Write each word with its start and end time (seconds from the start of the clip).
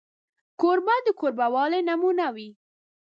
کوربه 0.59 0.95
د 1.05 1.07
کوربهوالي 1.19 1.81
نمونه 1.89 2.25
وي. 2.35 2.49